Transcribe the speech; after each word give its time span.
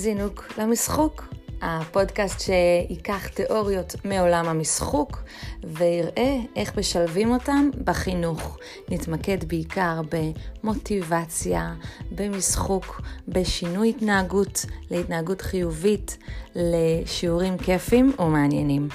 זינוק 0.00 0.52
למשחוק, 0.58 1.24
הפודקאסט 1.62 2.40
שייקח 2.40 3.28
תיאוריות 3.28 3.94
מעולם 4.04 4.48
המשחוק 4.48 5.22
ויראה 5.64 6.36
איך 6.56 6.78
משלבים 6.78 7.30
אותם 7.30 7.70
בחינוך. 7.84 8.58
נתמקד 8.88 9.44
בעיקר 9.44 10.00
במוטיבציה, 10.62 11.74
במשחוק, 12.12 13.00
בשינוי 13.28 13.88
התנהגות 13.88 14.64
להתנהגות 14.90 15.40
חיובית, 15.40 16.18
לשיעורים 16.54 17.58
כיפים 17.58 18.12
ומעניינים. 18.18 18.88